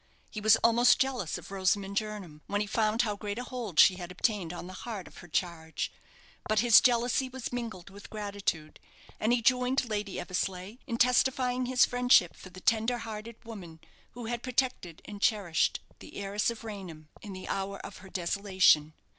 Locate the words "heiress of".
16.17-16.63